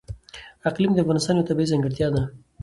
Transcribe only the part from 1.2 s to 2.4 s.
یوه طبیعي ځانګړتیا ده.